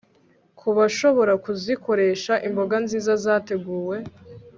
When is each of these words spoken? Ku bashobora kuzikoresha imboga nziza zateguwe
Ku 0.59 0.67
bashobora 0.77 1.33
kuzikoresha 1.43 2.33
imboga 2.47 2.75
nziza 2.83 3.11
zateguwe 3.23 3.97